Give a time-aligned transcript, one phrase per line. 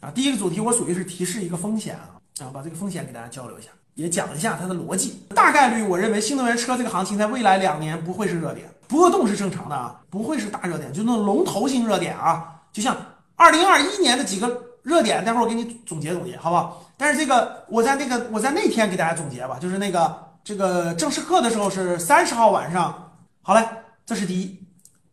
[0.00, 0.10] 啊。
[0.10, 5.22] 第一个主题我属于是提示一个风险啊，啊，把这个风险给大家交流一下，也讲一下它的逻辑。
[5.34, 12.96] 大概率我认为新能源车这个行情在未来两年不会是热点，波动是正常的啊，不会是大热点，就那种龙头型热点啊，就像
[13.36, 16.84] 二零二一年的几个热点，待会儿我给你总结总结，好不好？
[16.96, 23.12] 但是这个我在那个我在那天给大家总结吧，就是那个这个正式课的时候是三十号晚上。
[23.42, 23.66] 好嘞，
[24.04, 24.58] 这是第一。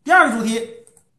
[0.04, 0.62] 第二个主题，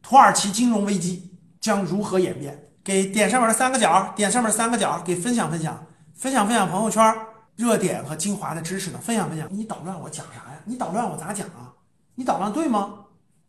[0.01, 2.68] 土耳其金融危机将如何演变？
[2.83, 7.15] 给点上面的三个角，点上面三个角，给分享分享，分享分享朋友圈
[7.55, 8.99] 热点和精华的知识呢？
[8.99, 9.47] 分享分享。
[9.51, 10.59] 你捣乱我讲啥呀？
[10.65, 11.73] 你捣乱我咋讲啊？
[12.15, 13.05] 你捣乱对吗？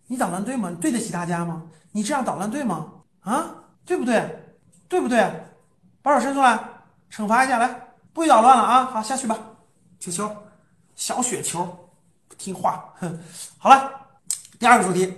[0.06, 0.70] 你捣乱对吗？
[0.70, 1.62] 你对得起大家吗？
[1.92, 2.92] 你这样捣乱对吗？
[3.20, 3.54] 啊，
[3.84, 4.54] 对不对？
[4.88, 5.45] 对不对？
[6.02, 6.59] 把手伸出来，
[7.10, 8.84] 惩罚一下，来，不许捣乱了啊！
[8.87, 9.38] 好，下去吧。
[9.98, 10.34] 球球，
[10.96, 11.65] 小雪球
[12.28, 12.34] 不。
[12.37, 13.18] 听话，哼，
[13.59, 13.92] 好了，
[14.59, 15.15] 第二个主题，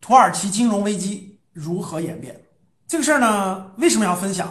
[0.00, 2.40] 土耳其金融危机如何演变？
[2.88, 4.50] 这个事儿呢，为什么要分享？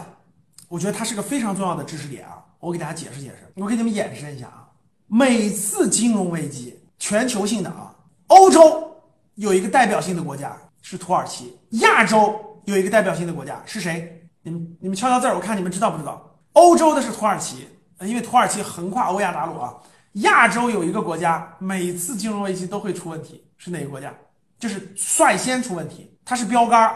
[0.68, 2.38] 我觉得它是个非常重要的知识点啊！
[2.60, 4.68] 我给大家解释解释，我给你们演示一下啊。
[5.08, 7.92] 每次金融危机，全球性的啊，
[8.28, 8.96] 欧洲
[9.34, 14.30] 有一个代表性的国家是土耳其，亚洲有一个代表性的国家是谁？
[14.42, 16.38] 你们你们敲敲字儿，我看你们知道不知道？
[16.52, 17.66] 欧洲的是土耳其，
[18.02, 19.74] 因为土耳其横跨欧亚大陆啊。
[20.12, 24.14] 亚洲有一个国家，每次金融危机都会出问题，是哪个国家？
[24.60, 26.94] 就是率先出问题，它是标杆儿。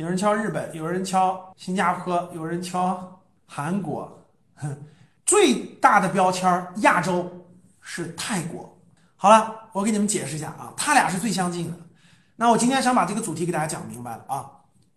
[0.00, 4.10] 有人敲日本，有人敲新加坡，有人敲韩国，
[4.54, 4.74] 哼，
[5.26, 7.30] 最大的标签儿，亚洲
[7.82, 8.74] 是泰国。
[9.14, 11.76] 好了，我给你们解释一下啊，他俩是最相近的。
[12.34, 14.50] 那我今天想把这个主题给大家讲明白了啊，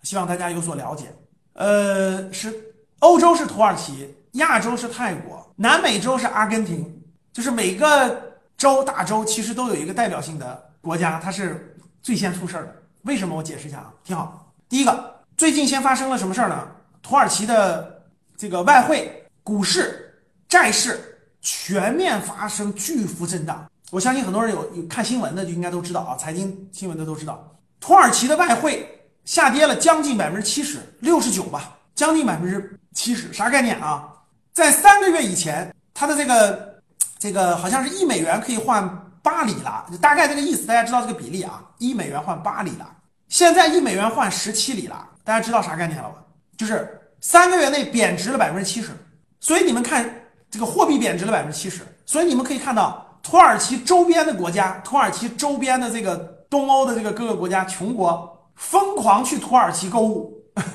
[0.04, 1.14] 希望大家有所了解。
[1.52, 7.04] 呃，是欧洲是土耳其，亚洲是泰国，南美洲是阿根廷。
[7.34, 12.76] 就是每个州大洲其实都有一个代表性的国家，它是最先出事儿的。
[13.02, 13.36] 为什么？
[13.36, 14.43] 我解释一下啊，听好。
[14.74, 16.68] 第一个，最近先发生了什么事儿呢？
[17.04, 18.02] 土耳其的
[18.36, 23.70] 这个外汇、股市、债市全面发生巨幅震荡。
[23.92, 28.90] 我相信很多人有有看新闻的就应该都知道啊，财经新闻的都知道，土耳其的外汇
[29.26, 34.12] 下跌了将近百分之七十，六十九吧，将近百分之七十，啥概念啊？
[34.54, 36.74] 在三个月以前，它的这个。
[37.20, 38.90] 这个好像是一美元可以换
[39.22, 41.64] 八里拉，大概这个意思，大家知道这个比例啊？
[41.78, 42.86] 一美元换八里拉，
[43.34, 46.18] 现在一美元换十七里拉，大家知道啥概念了吧？
[46.56, 48.92] 就是三个月内贬值了百分之七十。
[49.40, 50.08] 所以你们看，
[50.52, 56.16] 这个货币贬值了百分之七十，所以你们可以看到，土耳其周边的国家，土耳其周边的这个
[56.48, 60.32] 东欧的这个各个国家穷国，疯狂去土耳其购物。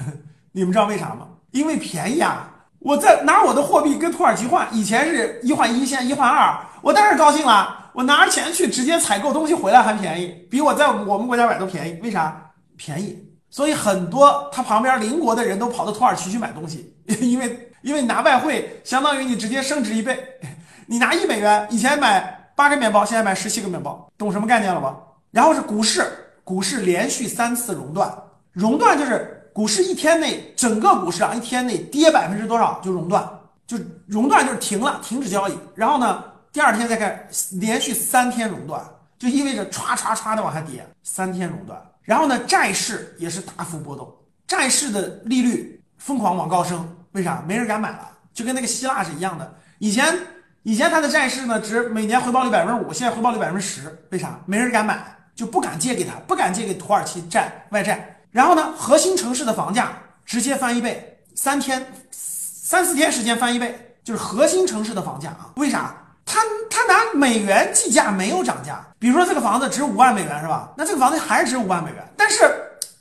[0.51, 1.29] 你们知道为啥吗？
[1.53, 2.53] 因为便宜啊。
[2.81, 7.77] 我在拿我的货币跟土耳其换，以前是一换一，现在一换二，我当然高兴了。
[7.93, 12.01] 我拿着钱去直接采购东西回来还便宜，比我在我们国家买都便宜。
[12.03, 12.48] 为啥？
[12.79, 13.23] 便宜。
[13.51, 20.19] 所以很多他旁边邻国的人都跑到土耳其去买东西， 因为因为拿外汇相当于你直接升值一倍。
[20.87, 24.97] 你拿一美元，以前买八个面包，现在买十七个面包，懂什么概念了吧？
[25.31, 26.07] 然后是股市，
[26.45, 28.11] 股市连续三次熔断，
[28.53, 29.35] 熔断就是。
[29.51, 33.29] 股市一天内，整个股市啊，一天内跌百分之多少就熔断，
[33.67, 35.59] 就熔断就是停了，停止交易。
[35.75, 36.23] 然后呢，
[36.53, 38.81] 第二天再开，连续三天熔断，
[39.19, 41.77] 就意味着歘歘歘的往下跌，三天熔断。
[42.09, 44.11] 然后呢，债市也是大幅波动，
[44.47, 47.45] 债市的利率疯狂往高升，为啥？
[47.47, 49.55] 没人敢买了，就跟那个希腊是一样的。
[49.79, 50.17] 以前
[50.63, 54.41] 以前它的债市呢，值每年回报率百分之五，现在回报率百分之十，为啥？
[54.47, 55.05] 没人敢买，
[55.35, 58.19] 就不敢借给他，不敢借给土耳其债外债。
[58.31, 59.93] 然后呢，核心城市的房价
[60.25, 65.53] 直接翻一倍，三天、三四天时间翻一倍，就是核心城市的房价啊？
[65.57, 65.95] 为啥？
[66.31, 70.71] 他他拿美元计价没有涨价，比如说这个房子值五万美元是吧？
[70.77, 72.39] 那这个房子还是值五万美元，但是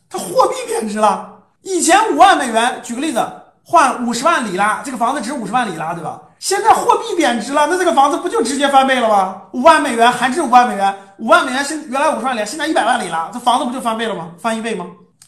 [0.09, 1.33] 它货币贬值了。
[1.61, 3.21] 以前五万美元，举个例子
[3.65, 6.21] 换五十万里拉，这个房子值五十万里拉，对吧？
[6.39, 9.41] 现在货币贬值了，那这个房子不就直接翻倍了吗？
[9.51, 14.29] 五万美元还值五万美元，五万美元现原来五十万里，现在一百万里拉，这房子不就翻倍了吗？
[14.39, 14.85] 翻一倍吗？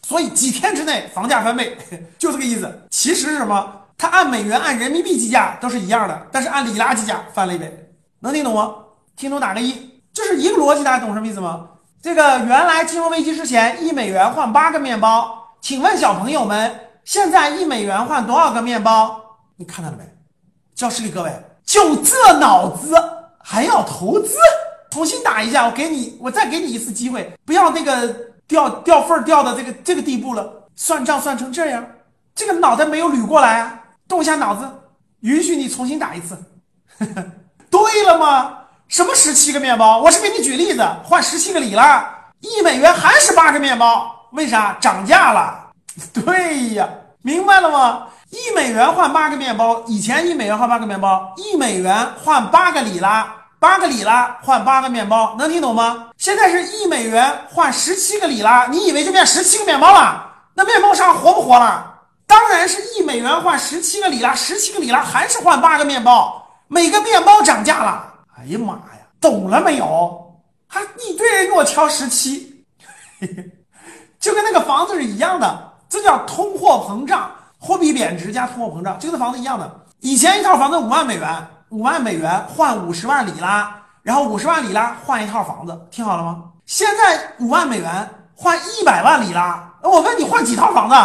[0.07, 1.77] 所以几天之内房价翻倍，
[2.17, 2.87] 就这个意思。
[2.89, 3.73] 其实是什么？
[3.97, 7.88] 它按美元、按人民币计价都是一样的，但是按里拉计价翻了一倍。
[8.19, 8.75] 能听懂吗？
[9.15, 10.83] 听懂打个一，这是一个逻辑。
[10.83, 11.67] 大家懂什么意思吗？
[12.01, 19.19] 这个原来金融危机之前一美元换八个面包，请问小朋友们，现在一美元换多少个面包？
[19.57, 20.03] 你看到了没？
[20.75, 21.31] 教室里各位，
[21.65, 22.95] 就这脑子
[23.43, 24.37] 还要投资？
[24.91, 28.29] 重新打一下，我给你，我再给你一次机会，不要那个。
[28.49, 31.85] 掉掉份儿掉到这个这个地步了，算账算成这样，
[32.33, 33.79] 这个脑袋没有捋过来啊！
[34.07, 34.67] 动一下脑子，
[35.19, 36.35] 允许你重新打一次。
[37.69, 38.55] 对了吗？
[38.87, 39.99] 什么十七个面包？
[39.99, 42.03] 我是给你举例子，换十七个里拉，
[42.39, 44.27] 一美元还是八个面包？
[44.31, 45.67] 为啥涨价了？
[46.13, 46.87] 对呀，
[47.21, 48.07] 明白了吗？
[48.31, 53.27] 一美元换八个面包，以前一美元换八个面包，一美元换八个里拉，
[53.59, 56.07] 八个里拉换八个面包，能听懂吗？
[56.17, 60.25] 现在是一美元换十七个里拉，你以为就变十七个面包了？
[60.53, 61.85] 那面包商活不活了？
[62.27, 66.38] 当然是一美元换十七个里拉，十七个里拉还是换八个面包，
[66.69, 68.13] 每个面包涨价了。
[68.37, 70.41] 哎呀妈呀，懂了没有？
[70.67, 72.63] 还一堆人给我挑十七，
[74.19, 79.79] 就跟那个房子是一样的，这叫通货膨胀，货币贬值加通货膨胀，就跟那房子一样的。
[79.99, 86.43] 以前一套房子五万美元，五万美元换五十万里拉，然后五十万里拉换一套房子，听好了吗？
[86.67, 90.95] 现在五万美元换一百万里拉，我问你换几套房子，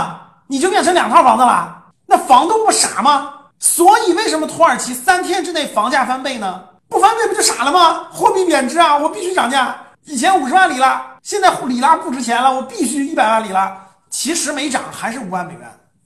[0.46, 1.84] 你就变成两套房子了？
[2.06, 3.33] 那房东不傻吗？
[3.64, 6.62] 所以为什么土耳其三天之内房价翻倍呢？
[6.86, 8.04] 不翻倍不就傻了吗？
[8.12, 9.74] 货币贬值啊，我必须涨价。
[10.04, 13.74] 以前五十万里拉，现在里拉不值钱了，我必须一百万里拉。
[14.10, 15.62] 其实没涨，还是五万美元，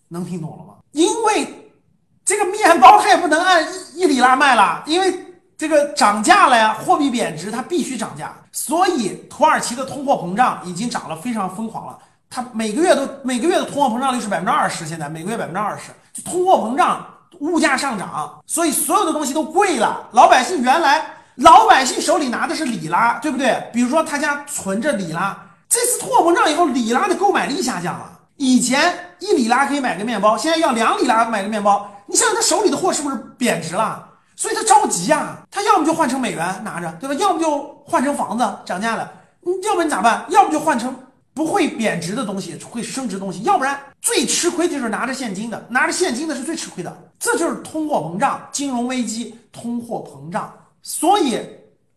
[0.06, 0.74] 能听懂了吗？
[0.92, 1.72] 因为
[2.24, 3.60] 这个面包它也不能按
[3.94, 5.12] 一一里拉卖了，因为
[5.56, 8.32] 这个涨价了呀，货币贬值，它必须涨价。
[8.52, 11.98] 所以土耳其的通货膨胀已经涨了非常疯狂了，
[12.30, 17.04] 它每个月都每个月的通货膨胀率是百分之二十，现在每个月百分之二十，就通货膨胀。
[17.40, 20.08] 物价上涨，所以所有的东西都贵了。
[20.12, 21.04] 老百姓原来
[21.36, 23.70] 老百姓手里拿的是里拉，对不对？
[23.72, 25.36] 比如说他家存着里拉，
[25.68, 28.10] 这次通货膨胀以后，里拉的购买力下降了。
[28.36, 31.90] 以前一里拉可以买个面包，现在要两里拉买个面包。
[32.06, 34.04] 你想想他手里的货是不是贬值了？
[34.34, 37.14] 所以他着急呀，他要么就换成美元拿着，对吧？
[37.14, 39.10] 要么就换成房子涨价了，
[39.42, 40.24] 你要不然你咋办？
[40.28, 40.94] 要不就换成。
[41.38, 46.92] 不会贬值的东西会升值东西，要不然最吃亏就是拿着现金的，拿着现金的是最吃亏的。
[47.16, 50.52] 这就是通货膨胀、金融危机、通货膨胀。
[50.82, 51.38] 所以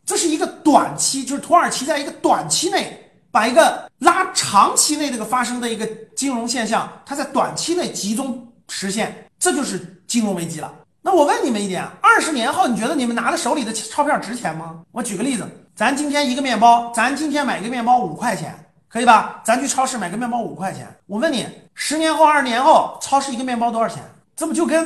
[0.06, 10.72] 这是一个短期，就是土耳其在一个短期内把一个拉长期内这个发生的一个金融现象，它在短期内集中实现，这就是金融危机了。
[11.02, 14.82] 那我问你们一点：二十年后，你觉得你们拿的手里的钞票值钱吗？
[14.92, 18.56] 我举个例子，咱今天一个面包，咱今天买一个面包五块钱。
[18.92, 19.40] 可以吧？
[19.44, 20.86] 咱去超市买个面包五块钱。
[21.06, 24.04] 我问你，十年后、二十年后，超市一个面包多少钱？
[24.36, 24.86] 这不就跟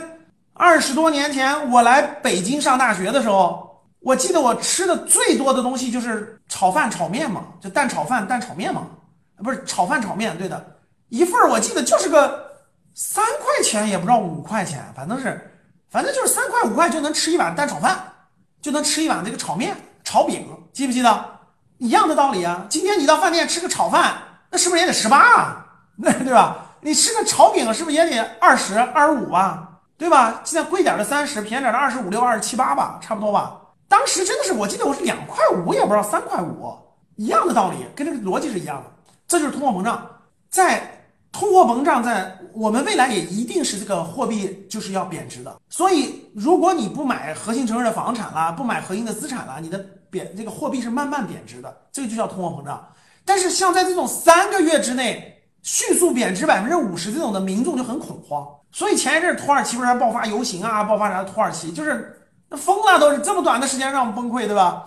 [0.54, 8.86] 二十多年前我来北京上大学的时候，我记得我吃的最多的东西就是炒饭、炒面嘛，就蛋炒饭、蛋炒面嘛，
[9.38, 10.63] 不是炒饭、炒面，对的，
[11.10, 12.46] 一份我记得就是个
[12.94, 15.52] 三块钱，也不知道五块钱，反正是，
[15.90, 18.00] 反正就是三块五块就能吃一碗蛋炒饭，
[18.62, 21.34] 就能吃一碗这个炒面、炒饼，记不记得？
[21.77, 22.66] 一样的道理啊！
[22.69, 24.16] 今天你到饭店吃个炒饭，
[24.50, 25.66] 那是不是也得十八啊？
[25.98, 26.57] 那对吧？
[26.81, 29.69] 你吃个炒饼是不是也得二十二十五啊？
[29.98, 30.42] 对吧？
[30.44, 33.60] 现在贵点的三十，便宜点的二十五六、二十七八吧，差不多吧。
[33.88, 36.74] 当时真的是，我记得我是两块五，也不知道三块五，
[37.16, 38.92] 一样的道理，跟这个逻辑是一样的。
[39.28, 40.06] 这就是通货膨胀，
[40.50, 40.94] 在
[41.35, 45.59] 通货膨胀，在我们未来也一定是这个货币就是要贬值的。
[45.69, 49.85] 所以，如果你不买核心城市的房产啦，不买核心的资产啦，你的。
[50.07, 52.87] 贬这个货币是慢慢贬值的，这个就叫通货膨胀。
[53.25, 58.47] 但是像在这种三个月之内迅速贬值百分之五十这种的，民众就很恐慌。
[58.71, 61.21] 所以前一阵土耳其不是还爆发游行啊，爆发啥？
[61.25, 62.17] 土耳其就是
[62.49, 64.85] 那疯了，都是这么短的时间让我们崩溃，对吧？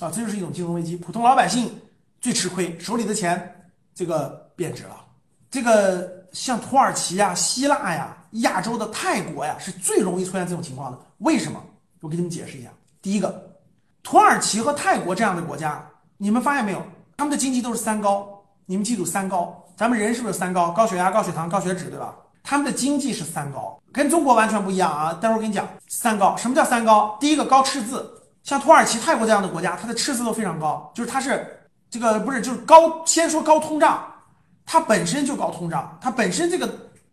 [0.00, 1.74] 啊，这就是一种金融危机，普通老百姓
[2.20, 5.05] 最吃亏，手里的钱这个贬值了。
[5.50, 10.98] 这个像土耳其呀、希腊呀、亚洲的泰国呀，是最容易出现这种情况的。
[11.18, 11.62] 为什么？
[12.00, 12.70] 我给你们解释一下。
[13.00, 13.42] 第一个。
[14.02, 15.84] 土耳其和泰国这样的国家，
[16.16, 16.80] 你们发现没有？
[17.16, 18.28] 他们的经济都是三高。
[18.64, 19.64] 你们记住三高。
[19.76, 20.70] 咱们人是不是三高？
[20.70, 22.14] 高血压、高血糖、高血脂，对吧？
[22.44, 25.12] 他们的经济是三高，跟中国完全不一样啊！
[25.14, 26.36] 待会儿我跟你讲三高。
[26.36, 27.16] 什么叫三高？
[27.20, 28.08] 第一个高赤字，
[28.44, 31.58] 像土耳其、泰国这样的国家，它的赤字都非常高，就是它是
[31.90, 33.04] 这个不是就是高。
[33.04, 34.06] 先说高通胀，
[34.66, 36.68] 它本身就高通胀，它本身这个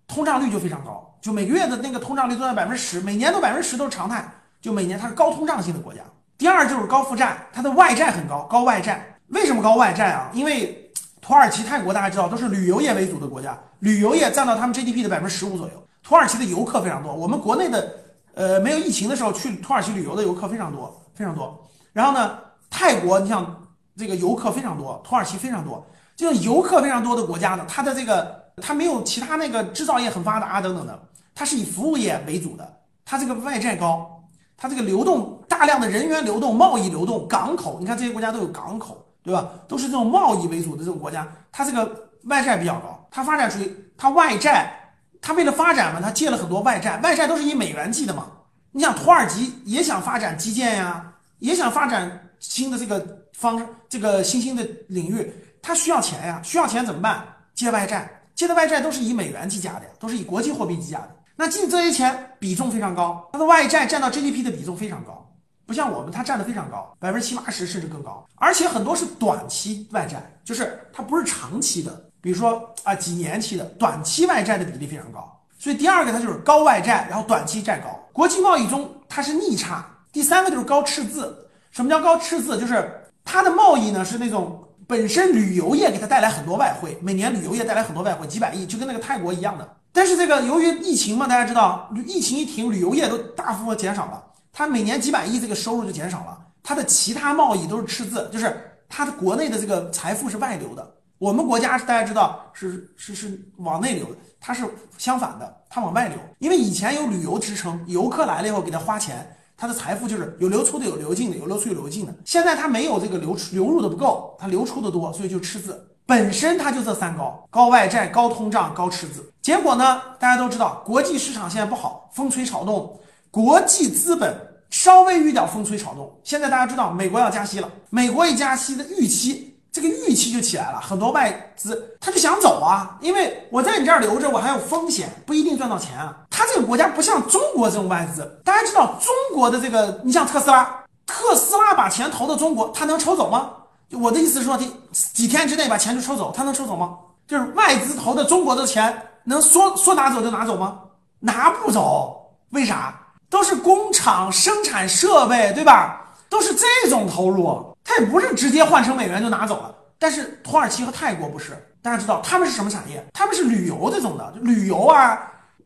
[0.08, 4.28] 通胀率就非常高，就每个月的那个通胀率都在百分之十，每年都百分之十都是常态，
[4.60, 6.02] 就每年它是高通胀性的国家。
[6.38, 9.18] 第二就是高负债，它的外债很高，高外债。
[9.28, 10.30] 为什么高外债啊？
[10.34, 10.92] 因为
[11.22, 15.88] 土耳其、泰国大家知道都是旅游业为主的国家，旅游业占到他们 GDP 的百分之十五左右。
[16.02, 17.96] 土耳其的游客非常多，我们国内的
[18.34, 21.66] 呃没有疫情的时候去土耳其旅游的游客非常多，非常多。
[21.94, 22.38] 然后呢，
[22.70, 23.64] 泰国你像
[23.96, 31.00] 这个游客非常多，土耳其非常多，就是游客非常多的国家呢，它的这个它没有其他那个制造业很发达等等的，
[31.34, 34.10] 它是以服务业为主的，它这个外债高。
[34.56, 39.50] 它这个流动大量的人员流动、贸易流动、港口，你看这些国家都有港口，对吧？
[39.68, 44.72] 都是这种贸易为主的这种国家，它这个外债比较高，它发展出去，它外债，
[45.20, 48.28] 它为了发展嘛，它借了很多外债，外债都是以美元计的嘛。
[48.72, 57.26] 你想土耳其也想发展基建呀，也想发展新的这个方这个新兴的领域，它需要钱呀，需要钱怎么办？
[57.56, 61.16] 借外债，借的外债都是以美元计价的，都是以国际货币计价的。
[61.36, 65.26] 那进这些钱比重非常高，它的外债占到 GDP 的比重非常高，
[65.66, 68.24] 不像我们，它占的非常高，百分之七八十甚至更高。
[68.36, 75.30] 而且很多是短期外债，就是它不是长期的，比如说啊几年期的，短期外债的比例非常高。
[75.58, 77.98] 所以第二个它就是高外债，然后短期债高。
[78.12, 79.86] 国际贸易中它是逆差。
[80.12, 81.50] 第三个就是高赤字。
[81.72, 82.60] 什么叫高赤字？
[82.60, 84.62] 就是它的贸易呢是那种
[84.94, 89.68] 本身旅游业给它带来很多外汇，每年旅游业带来很多外汇，几百亿，就跟那个泰国一样的。
[89.92, 98.56] 但是这个由于疫情嘛，大家知道，疫情一停，旅游业都大幅减少了，它每年几百亿这个收入就减少了，它的其他贸易都是赤字，就是
[98.88, 100.88] 它的国内的这个财富是外流的。
[101.18, 104.64] 我们国家大家知道是是是往内流的，它是
[105.00, 109.28] 相反的，它往外流，因为以前有旅游支撑，游客来了以后给他花钱。
[109.64, 112.14] 它的财富就是有流出的，有流进的，有流出有流进的。
[112.26, 115.88] 现在它没有这个流出流入的不够，它流出的多，所以就赤字。
[116.06, 119.32] 本身它就这三高：高外债、高通胀、高赤字。
[119.42, 123.00] 结果呢，大家都知道，国际市场现在不好，风吹草动，
[123.32, 124.36] 国际资本
[124.70, 126.14] 稍微遇到风吹草动。
[126.26, 129.53] 现在大家知道，美国要加息了，美国一加息的预期。
[129.74, 136.16] 这个预期就起来了，很多外资他就想走啊，因为我在你这儿留着，我还有风险，不一定赚到钱啊。
[136.30, 140.64] 他这个国家不像中国这种外资，大家知道中国的这个，你像特斯拉，
[141.08, 143.50] 特斯拉把钱投到中国，他能抽走吗？
[143.94, 146.96] 我的意思是说，几几天之内把钱就抽走，他能抽走吗？
[147.28, 150.80] 就是外资投的中国的钱，能说说拿走就拿走吗？
[151.20, 152.94] 拿不走，为啥？
[153.28, 156.14] 都是工厂生产设备，对吧？
[156.30, 157.73] 都是这种投入。
[157.84, 163.06] 它也不是直接换成美元就拿走了，但是土耳其和泰国不是，大家知道他们是什么产业？
[163.14, 165.20] 他们是旅游这种的，就旅游啊、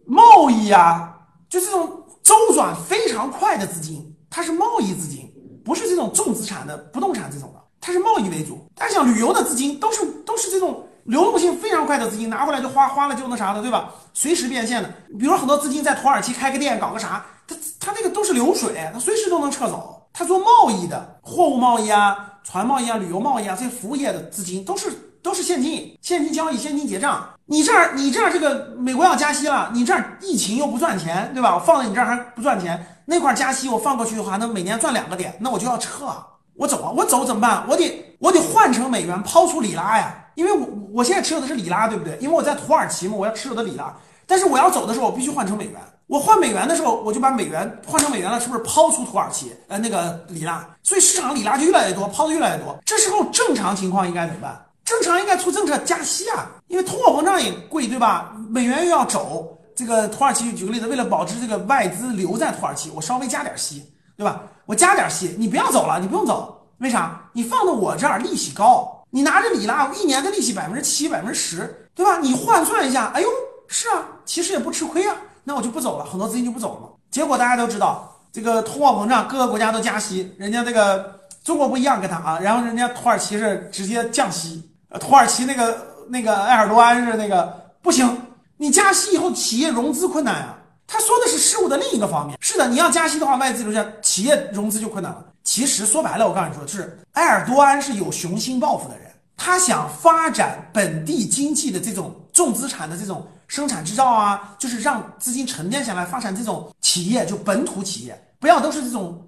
[0.06, 1.14] 贸易啊，
[1.48, 5.32] 就这种周转非常快的资金，它是贸易资金，
[5.64, 8.68] 不是这种重资产的不动产这种的，它是贸易为主。
[8.76, 13.94] 大家想，旅游的资金都是都是这种流动性非常快的资金，拿回来就花，花了就那啥的，对吧？
[14.14, 14.92] 随时变现的。
[15.20, 19.97] 比如很多资金在土耳其开个店，搞个啥，它它那个都是流水，它随时都能撤走。
[20.18, 24.90] 他做贸易的，货物贸易啊、船贸易啊、旅游贸易啊，这些服务业的资金都是
[25.22, 27.24] 都是现金，现金交易、现金结账。
[27.46, 31.54] 你这儿你这儿这个美国要加息了，你这儿疫情又不赚钱，对吧？
[31.54, 36.08] 我放在你这儿还不赚钱，那块加息我放过去的话，那每年赚两个点，那我就要撤，
[36.56, 37.64] 我走啊，我走怎么办？
[37.70, 42.18] 我得我得换成美元，抛出里拉呀，因为我我现在持有的是里拉，对不对？
[42.20, 43.96] 因为我在土耳其嘛，我要持有的里拉，
[44.26, 45.80] 但是我要走的时候，我必须换成美元。
[46.08, 49.54] 我换美元的时候，我就把美元换成美元了，是不是抛出土耳其？
[49.68, 52.78] 呃，那个里拉，所以市场里拉就越来越多，抛的越来越多。
[52.86, 54.66] 这时候正常情况应该怎么办？
[54.86, 58.34] 正常应该出政策加息啊，因为通货膨胀也贵，对吧？
[58.50, 64.44] 美元又要走，这个土耳其举个例子，为了保持这个外资留在土耳其，我稍微加点息，对吧？
[64.66, 67.30] 我加点息，你不要走了，你不用走，为啥？
[67.34, 72.18] 你放到我这儿利息高，你拿着里拉，一年的利息百分之七、百分之十，对吧？
[72.20, 73.28] 你换算一下，哎呦，
[73.68, 75.14] 是啊，其实也不吃亏啊。
[75.48, 76.90] 那我就不走了，很多资金就不走了嘛。
[77.10, 85.78] 结果大家都知道，这个通货膨胀，各个国家都加息，人家这个中国不一样，跟他啊，然后人家土耳其是直接降息，土耳其那个
[86.10, 88.24] 那个埃尔多安是那个不行，
[88.58, 90.58] 你加息以后企业融资困难啊。
[90.86, 95.24] 他说的是事物的另一个方面，是的，你要加息的话，外资留下企业融资就困难了。
[95.46, 103.26] 其实说白了，我告诉你说，就是埃尔多安是有雄心抱负的人，他想发展本地经济的这种重资产的这种。
[103.48, 109.26] 生产制造啊，就是让资金沉淀下来，发展这种企业，就本土企业，不要都是这种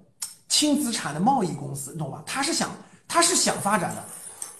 [0.48, 2.22] 轻资产的贸易公司，你懂吧？
[2.26, 2.70] 他是想，
[3.08, 4.04] 他是想发展的，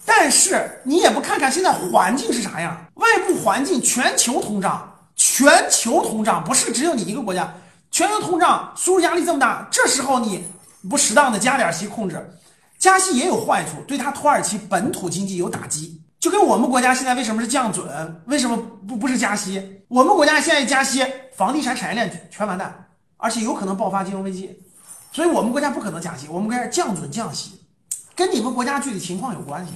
[0.07, 7.53] 但是你也不看看现在环境是啥样，外部环境，全球通胀，全球通胀不是只有你一个国家，
[7.91, 10.43] 全球通胀，输入压力这么大，这时候你
[10.89, 12.39] 不适当的加点息控制，
[12.79, 16.00] 加息也有坏处，对他土耳其本土经济有打击。
[16.21, 18.55] 就跟我们国家现在为什么是降准，为什么
[18.87, 19.83] 不不是加息？
[19.89, 21.03] 我们国家现在加息，
[21.35, 24.63] 房地产产业链全完蛋，而且有可能爆发金融危机，
[25.11, 27.59] 所以我们国家不可能加息，我们国家降准降息，
[28.15, 29.73] 跟你们国家具体情况有关系。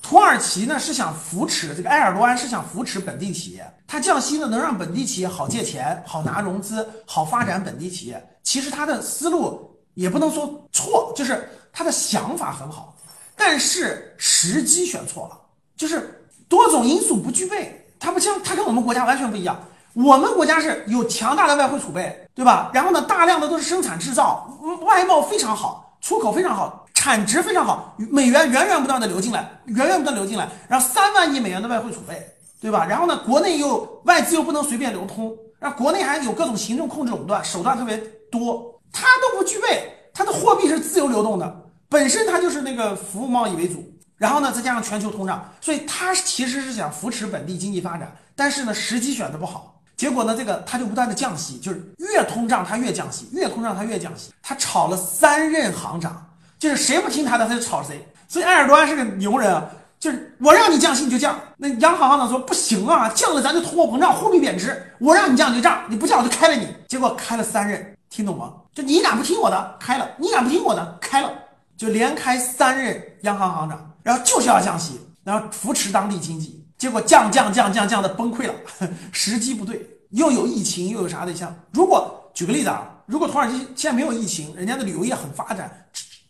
[0.00, 8.24] 土耳其呢是想扶持这个埃尔多安是想扶持本地企业，他降息呢能让本地企业好借钱、好拿融资、好发展本地企业。
[8.44, 12.96] 其实他的思路也不能说错，就是他的想法很好，
[13.40, 15.40] 但是时机选错了。
[15.74, 19.58] 就是多种因素不具备，它不像它跟我们国家完全不一样。
[19.94, 22.70] 我们国家是有强大的外汇储备，对吧？
[22.74, 24.46] 然后呢，大量的都是生产制造，
[24.82, 32.24] 外贸非常好，出口非常好，产值非常好，美元源源不断的流进来，源源不断流进来，然后三万亿美元的外汇储备，
[32.60, 32.86] 对吧？
[32.86, 37.96] 然后呢，国内又外资又不能随便流通，然后国内还有各种行政控制垄断手段特别
[38.30, 43.84] 多，它都不具备，它的货币是自由流动的，本身它就是那个服务贸易为主。
[44.16, 56.22] 然后呢再加上全球通胀，所以它其实是想扶持本地经济发展，但是呢时机选的不好，结果呢这个它就不断的降息，就是越通胀它越降息，越通胀它越降息，他炒了三任行长，
[56.58, 59.66] 就是谁不听他的他就炒谁，所以埃尔多安是个牛人啊。
[59.98, 64.82] 就是我让你降息你就降，那央行行长说不行啊，降了咱就通货膨胀，货币贬值。
[64.98, 66.66] 我让你降你就降，你不降我就开了你。
[66.88, 68.52] 结果开了三任，听懂吗？
[68.74, 71.30] 就你敢不听我的，开了；你敢不听我的，开了。
[71.80, 76.62] 就连开三任央行行长，然后就是要降息，然后扶持当地经济。
[76.76, 78.52] 结果降降降降降的崩溃了，
[79.12, 81.34] 时机不对，又有疫情又有啥的。
[81.34, 85.74] 像如果举个例子啊，如果土耳其现在没有疫情，人家的旅游业很发展。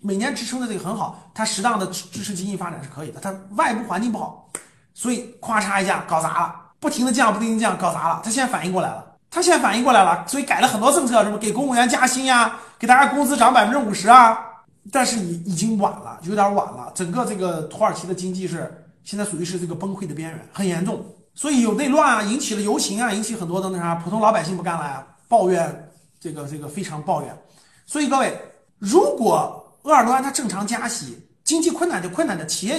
[0.01, 3.19] 每年支撑的这个很好，它适当的支持经济发展是可以的。
[3.19, 4.49] 它外部环境不好，
[4.95, 8.21] 所以咵嚓一下搞砸了，不停的降，不停的降，搞砸了。
[8.23, 14.47] 它现在反应过来了，他现在反应过来了，所以改了很多政策，什么给公务员加薪呀，给大家工资涨百分之五十啊。
[14.93, 16.93] 但是已已经晚了，有点晚了。
[16.95, 21.05] 整个这个土耳其的经济是现在属于是这个崩溃的边缘，很严重。
[21.35, 27.39] 所以有内乱啊，引起了游行啊，引起很多的那啥，普通老百姓不干了呀，抱怨这个这个非常抱怨。
[27.87, 28.37] 所以各位，
[28.79, 32.77] 如果鄂尔多安他正常加息，经济困难就困难的，企业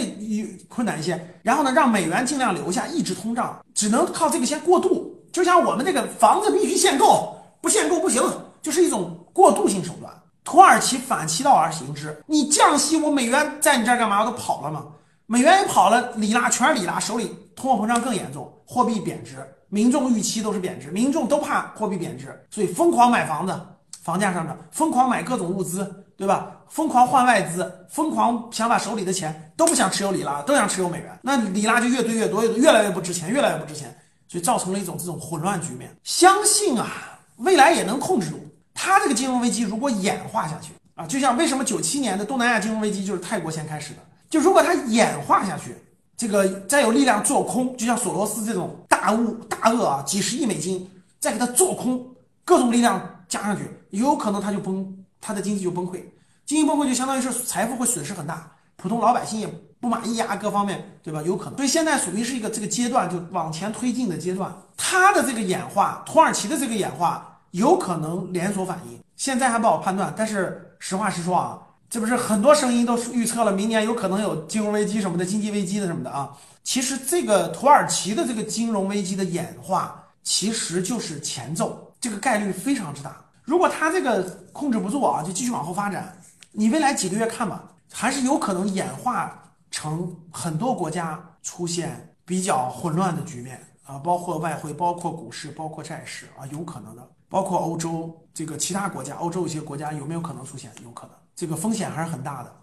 [0.67, 5.15] 困难一些，然后呢，让美元尽量留下，抑制通胀，只能靠这个先过渡。
[5.31, 8.21] 就像我们这个房子必须限购，不限购不行，
[8.61, 10.13] 就是一种过渡性手段。
[10.43, 14.21] 土耳其反其道而行之，你降息，我美元在你这儿干嘛？
[14.21, 14.85] 我都跑了嘛？
[15.25, 19.37] 美元也跑了，里拉全是里拉，手里通货膨胀更严重，货币贬值，
[19.69, 23.59] 民众预期都是贬值，民众都怕货币贬值，所以疯狂买房子，
[24.01, 25.97] 房价上涨，疯狂买各种物资。
[26.17, 26.51] 对吧？
[26.69, 33.89] 疯狂换外资，疯狂想把手里的钱都不想持有里拉，都想持有美元，那里拉就越堆越多，越来越不值钱，越来越不值钱，
[34.27, 35.89] 所以造成了一种这种混乱局面。
[36.03, 38.37] 相信啊，未来也能控制住。
[38.73, 43.99] 它这个金融危机如果演化下去啊，就像为什么九七年的东南亚金融危机就是泰国先开始的，
[44.29, 45.75] 就如果它演化下去，
[46.17, 52.05] 这个再有力量做空，就像索罗斯这种大物大鳄啊，几十亿美金再给它做空，
[52.45, 54.97] 各种力量加上去，有可能它就崩。
[55.23, 56.01] 它的经济就崩溃，
[56.47, 59.47] 经济崩溃就相当于是财富会损失很大，普通老百姓也
[59.79, 61.21] 不满意啊，各方面对吧？
[61.21, 64.51] 有可能，所以现在属于是一个这个阶段，就往前推进的阶段。
[64.75, 70.13] 它的这个演化，土耳其的这个演化有可能连锁反应，现在还不好判断。
[70.17, 71.59] 但是实话实说啊，
[71.89, 76.35] 这不是很多声音都预测了明年有可能有金融危机什么的，经济危机的什么的啊。
[76.63, 83.15] 其实这个土耳其的这个金融危机的演化，其实就是前奏，这个概率非常之大。
[83.43, 84.21] 如果他这个
[84.53, 86.15] 控制不住啊，就继续往后发展，
[86.51, 100.69] 你未来几个月看吧，还是有可能演化成很多国家出现比较混乱的局面啊，包括外汇，包括股市，包括债市啊，有可能的，包括欧洲这个其他国家，欧洲一些国家有没有可能出现？
[100.83, 102.53] 有可能，这个风险还是很大的。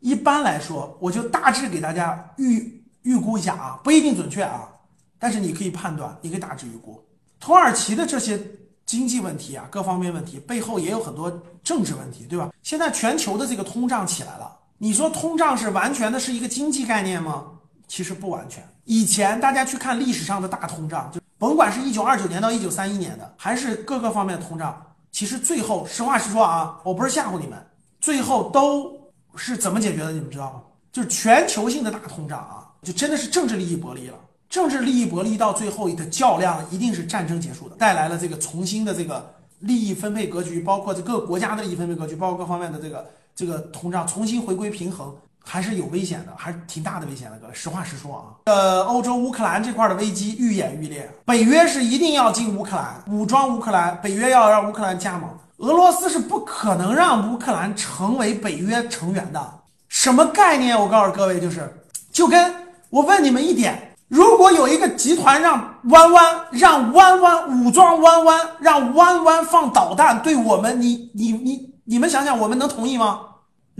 [0.00, 4.68] 一般来说，我就大致给大家预预估一下啊，不一定准确啊，
[5.18, 7.02] 但是你可以判断，你可以大致预估
[7.40, 8.38] 土耳其的这些。
[8.86, 11.30] 经济问题啊，各方面问题背后也有很多
[11.62, 12.50] 政治问题，对吧？
[12.60, 17.46] 现在全球的这个通胀起来了，你说通胀是完全的是一个经济概念吗？
[17.86, 18.68] 其实不完全。
[18.86, 24.78] 以前大家去看历史上的大通胀，就甭管是一九二九年到一九三一年的，还是各个方面的通胀，
[25.10, 27.58] 其实最后实话实说啊，我不是吓唬你们，
[27.98, 28.94] 最后都
[29.36, 30.12] 是怎么解决的？
[30.12, 30.60] 你们知道吗？
[30.92, 34.18] 就是全球性的大通胀啊，就真的是政治利益博弈了。
[34.50, 45.16] 政治利益博弈到最后的较量，一定是战争结束的，带来了这个重新的这个利益分配格局，包括这各个国家的利益分配格局，包括各方面的这个这个通胀重新回归平衡，
[45.50, 47.36] 还是有危险的，还是挺大的危险的。
[47.38, 59.54] 各位，实话实说啊，呃，欧洲乌克兰这块的危机愈演愈烈，北约是一定要进乌克兰，武装乌克兰，北约要让乌克兰加盟，俄罗斯是不可能让乌克兰成为北约成员的，
[59.88, 60.78] 什么概念？
[60.80, 61.68] 我告诉各位，就是
[62.12, 62.54] 就跟
[62.88, 63.96] 我问你们一点。
[64.06, 73.22] 如果有一个集团让弯弯让弯弯武装弯弯让弯弯放导弹对我们，你你你你们想想，我们能同意吗？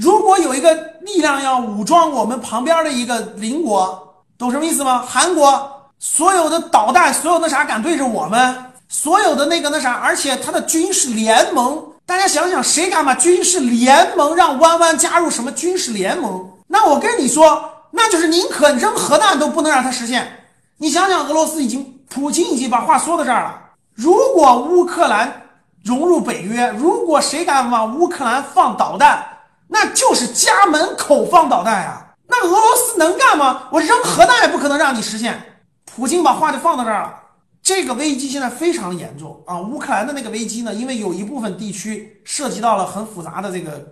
[0.01, 5.05] 如果有一个力量要武装我们旁边的一个邻国，懂什么意思吗？
[5.07, 8.57] 韩国所有的导弹，所有的啥敢对着我们，
[8.89, 16.51] 所有的那个那啥，而且他的军事联盟，大家想想，谁敢把军事联盟让弯弯加入什么军事联盟？
[16.67, 17.63] 那我跟你说。
[17.93, 20.45] 那就是宁可扔核弹都不能让它实现。
[20.79, 23.61] 你想想，俄罗斯已经，普京已经把话说到这儿了。
[23.97, 25.43] 如果乌克兰
[25.83, 29.27] 融入北约，如果谁敢往乌克兰放导弹，
[29.71, 32.07] 那就是家门口放导弹呀。
[32.27, 33.69] 那俄罗斯能干吗？
[33.73, 35.43] 我扔核弹也不可能让你实现。
[35.85, 37.17] 普京把话就放到这儿了。
[37.63, 39.61] 这个危机现在非常严重啊！
[39.61, 43.87] 乌克兰的那个危机呢，因为有一部分地区涉及到了很复杂的这个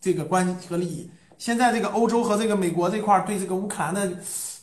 [0.00, 1.10] 这个关系和利益。
[1.36, 4.10] 现在这个欧洲和这个美国这块儿对这个乌克兰的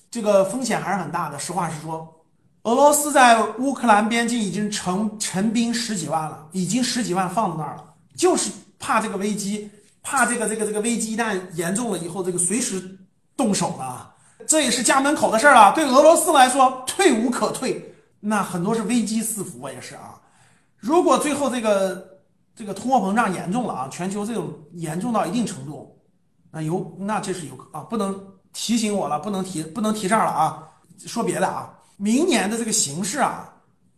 [0.09, 1.37] 这个风险还是很大的。
[1.37, 2.07] 实话实说，
[2.63, 7.83] 俄罗斯在乌克兰边境已经成陈兵十几万了，已经十几万放在那儿了，
[8.15, 9.69] 就是怕这个危机，
[10.09, 12.97] 怕这个这个这个危机一旦严重了以后，这个随时
[13.35, 14.07] 动手呢。
[14.47, 15.73] 这也是家门口的事儿了。
[15.73, 20.15] 对俄罗斯来说，退无可退，那很多是危机四伏也是啊。
[20.77, 22.07] 如果最后这个
[22.55, 25.99] 这个通货膨胀严重了啊，全球这种严重到一定程度，
[26.51, 28.17] 那有那这是有啊，不能
[28.53, 30.63] 提醒我了，不能提不能提这儿了啊。
[31.05, 33.53] 说别的啊，明年的这个形势啊，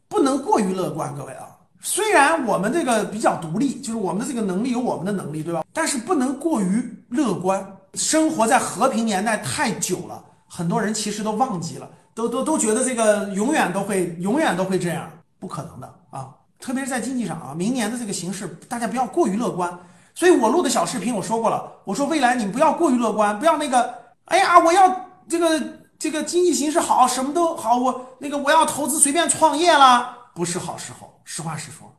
[0.08, 1.45] 不能过于乐观，各位啊。
[1.82, 5.63] 虽然我们这个比较独立，就是我们的这个能力有我们的能力，对吧？
[5.79, 7.65] 但是不能过于乐观。
[7.93, 16.27] 生活在和平年代太久了，很多人其实都忘记了，都都都觉得这个永远都会永远都会这样，不可能的啊！
[16.59, 19.71] 特别是在经济上啊，明年的这个形势，大家不要过于乐观。
[20.13, 24.93] 所以我录的小视频我说过了，我说未来你不要过于乐观，不要那个，哎呀，我要
[25.29, 25.63] 这个
[25.97, 31.09] 这个经济形势好，什么都好，我那个我要投资随便创业了，不是好时候。
[31.23, 31.89] 实话实说，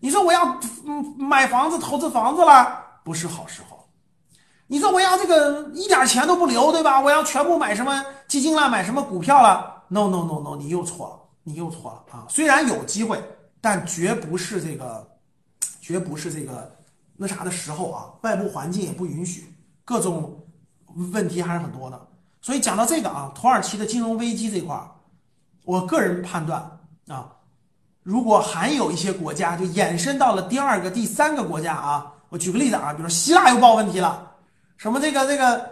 [0.00, 3.88] 你说我要嗯买房子投资房子了，不是好时候。
[4.66, 7.00] 你说我要这个一点钱都不留，对吧？
[7.00, 12.26] 我要全部买什么基金了，买什么股票了？No No No No，你又错了，你又错了啊！
[12.28, 13.22] 虽然有机会，
[13.60, 15.08] 但绝不是这个，
[15.80, 16.76] 绝不是这个
[17.16, 18.10] 那啥的时候啊！
[18.22, 20.44] 外部环境也不允许，各种
[21.12, 22.08] 问题还是很多的。
[22.42, 24.90] 所以讲到这个啊，土耳其的金融危机这块儿，
[25.64, 26.60] 我个人判断
[27.06, 27.30] 啊，
[28.02, 34.30] 如果还有一些国家就延伸到了第二个、第三个国家啊，我举个例子啊，比如说希腊又爆问题了。
[34.76, 35.70] 什么这个这个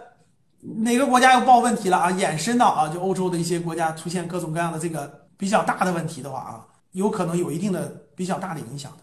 [0.59, 2.11] 哪个国家又爆问题了啊？
[2.11, 8.97] 延伸到啊，就欧洲的一些国家出现各种各样的这个比较大的问题的话啊，有可能有一定的比较大的影响的。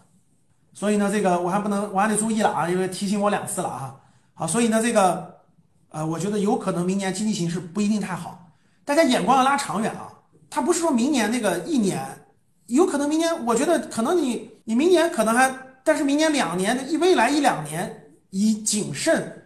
[0.73, 3.95] 所以呢，这个我还不能，我还得注意了啊，因为提醒我两次了啊。
[4.33, 5.39] 好，所以呢，这个
[5.89, 8.49] 呃，我觉得有可能明年经济形势不一定太好。
[8.83, 10.11] 大家眼光要拉长远啊，
[10.49, 12.03] 它不是说明年那个一年，
[12.65, 15.49] 有可能明年，我觉得可能你你明年可能还，
[15.83, 19.39] 但是明年两年的一未来一两年以谨慎。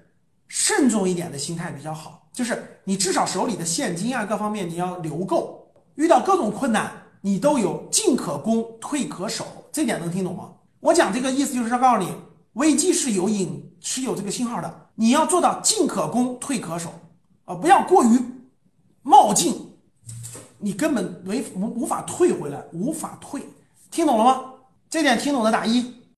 [0.49, 10.53] 慎重一点的心态比较好，就是你至少手里的现金啊，各方面你要留够，遇到各种困难你都有进可攻退可守，这点能听懂吗？
[10.79, 12.09] 我讲这个意思就是要告诉你，
[12.53, 16.93] 危机是有影是有这个信号的，你要做到进可攻退可守
[17.43, 18.17] 啊，不要过于
[19.01, 19.73] 冒进，
[20.59, 23.41] 你根本没无无法退回来，无法退，
[23.91, 24.53] 听懂了吗？
[24.89, 25.96] 这点听懂的打一。